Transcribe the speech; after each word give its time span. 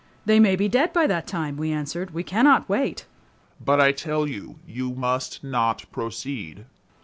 They 0.25 0.39
may 0.39 0.55
be 0.55 0.67
dead 0.67 0.93
by 0.93 1.05
that 1.05 1.27
time," 1.27 1.57
we 1.57 1.71
answered. 1.71 2.09
"We 2.09 2.23
cannot 2.23 2.67
wait." 2.67 3.05
"But 3.63 3.79
I 3.79 3.91
tell 3.91 4.27
you, 4.27 4.57
you 4.65 4.95
must 4.95 5.43
not 5.43 5.85
proceed." 5.91 6.65